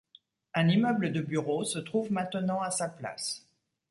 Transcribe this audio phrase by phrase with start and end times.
[0.55, 3.45] Un immeuble de bureaux se trouve maintenant à sa place.